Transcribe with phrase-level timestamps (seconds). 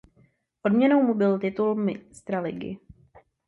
[0.61, 2.77] Odměnou mu byl titul mistra ligy.